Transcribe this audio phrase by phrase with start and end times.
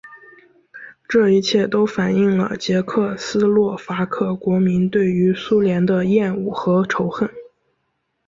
[1.07, 7.29] 这一切都反映了捷克斯洛伐克国民对于苏联的厌恶和仇恨。